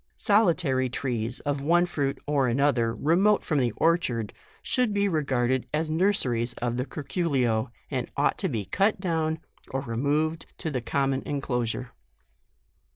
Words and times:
Solitary 0.17 0.89
trees 0.89 1.41
of 1.41 1.61
one 1.61 1.85
fruit 1.85 2.17
or 2.25 2.47
anoth 2.49 2.79
er 2.79 2.95
remote 2.95 3.45
from 3.45 3.59
the 3.59 3.69
orchard, 3.73 4.33
should 4.63 4.95
be 4.95 5.07
re 5.07 5.23
garded 5.23 5.67
as 5.71 5.91
nurseries 5.91 6.55
of 6.55 6.77
the 6.77 6.87
curculio, 6.87 7.69
and 7.91 8.09
ought 8.17 8.39
to 8.39 8.49
be 8.49 8.65
cut 8.65 8.99
down 8.99 9.37
or 9.69 9.81
removed 9.81 10.47
to 10.57 10.71
the 10.71 10.81
common 10.81 11.21
enclosure. 11.27 11.91